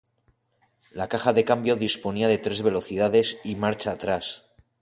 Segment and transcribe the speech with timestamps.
[0.99, 4.43] La caja de cambio disponía de tres velocidades y marcha atrás.